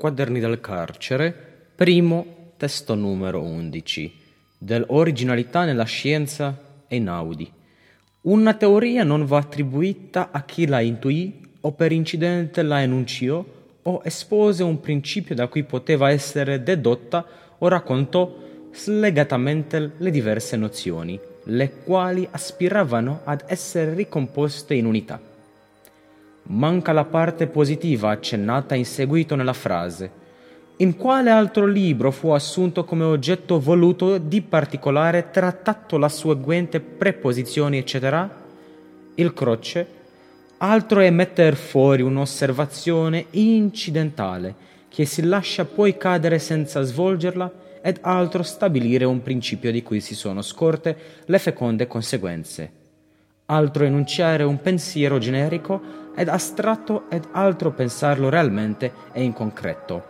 [0.00, 1.34] Quaderni del carcere,
[1.74, 4.14] primo testo numero 11,
[4.56, 7.50] dell'originalità nella scienza Einaudi.
[8.20, 13.44] Una teoria non va attribuita a chi la intuì o per incidente la enunciò
[13.82, 17.26] o espose un principio da cui poteva essere dedotta
[17.58, 18.36] o raccontò
[18.70, 25.27] slegatamente le diverse nozioni, le quali aspiravano ad essere ricomposte in unità.
[26.50, 30.10] Manca la parte positiva accennata in seguito nella frase.
[30.78, 37.76] In quale altro libro fu assunto come oggetto voluto di particolare trattato la seguente preposizione,
[37.76, 38.46] eccetera?
[39.16, 39.86] Il croce.
[40.58, 44.54] Altro è metter fuori un'osservazione incidentale
[44.88, 50.14] che si lascia poi cadere senza svolgerla ed altro stabilire un principio di cui si
[50.14, 52.77] sono scorte le feconde conseguenze.
[53.50, 55.80] Altro enunciare un pensiero generico
[56.14, 60.04] ed astratto ed altro pensarlo realmente e in concreto.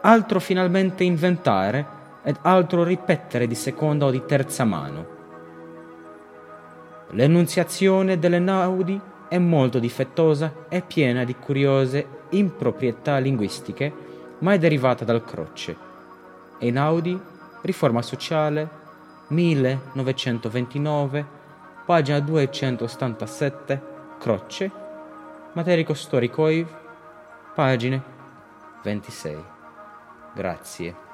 [0.00, 1.86] Altro finalmente inventare
[2.24, 5.06] ed altro ripetere di seconda o di terza mano.
[7.10, 13.92] L'enunziazione delle naudi è molto difettosa e piena di curiose improprietà linguistiche,
[14.38, 15.76] ma è derivata dal croce.
[16.58, 17.16] Einaudi,
[17.60, 18.68] Riforma sociale,
[19.28, 21.41] 1929,
[21.86, 23.82] pagina 277,
[24.18, 24.70] croce,
[25.54, 26.66] Materico Storicoiv,
[27.54, 28.02] pagine
[28.82, 29.44] 26.
[30.34, 31.11] Grazie.